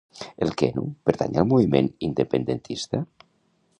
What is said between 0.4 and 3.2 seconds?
El Keanu pertany al moviment independentista?